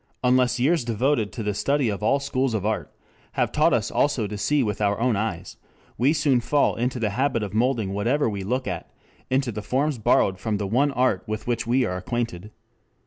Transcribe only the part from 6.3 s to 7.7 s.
fall into the habit of